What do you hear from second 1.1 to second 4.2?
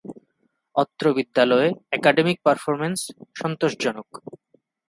বিদ্যালয়ে academic performance সন্তোষজনক।